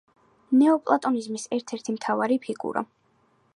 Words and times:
ნეოპლატონიზმის 0.61 1.45
ერთ-ერთი 1.59 1.97
მთავარი 1.99 2.41
ფიგურა. 2.47 2.87